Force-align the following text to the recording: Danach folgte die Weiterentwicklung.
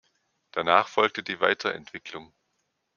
Danach 0.51 0.87
folgte 0.87 1.21
die 1.21 1.39
Weiterentwicklung. 1.41 2.33